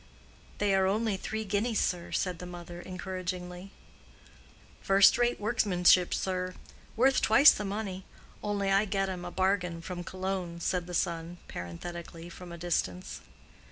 "They 0.57 0.73
are 0.73 0.87
only 0.87 1.15
three 1.15 1.45
guineas, 1.45 1.79
sir," 1.79 2.11
said 2.11 2.39
the 2.39 2.47
mother, 2.47 2.81
encouragingly. 2.81 3.69
"First 4.81 5.15
rate 5.15 5.39
workmanship, 5.39 6.11
sir—worth 6.11 7.21
twice 7.21 7.51
the 7.51 7.65
money; 7.65 8.05
only 8.41 8.71
I 8.71 8.85
get 8.85 9.09
'em 9.09 9.25
a 9.25 9.29
bargain 9.29 9.79
from 9.79 10.03
Cologne," 10.03 10.59
said 10.59 10.87
the 10.87 10.95
son, 10.95 11.37
parenthetically, 11.47 12.29
from 12.29 12.51
a 12.51 12.57
distance. 12.57 13.21